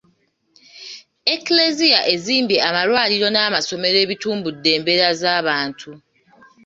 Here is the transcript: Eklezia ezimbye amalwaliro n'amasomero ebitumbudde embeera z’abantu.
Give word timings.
Eklezia 1.33 1.99
ezimbye 2.13 2.57
amalwaliro 2.69 3.27
n'amasomero 3.31 3.97
ebitumbudde 4.05 4.69
embeera 4.77 5.09
z’abantu. 5.21 5.91